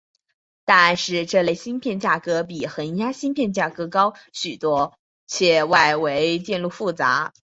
[0.65, 7.31] 但是这类芯片价格比恒压芯片价格高许多且外围电路复杂。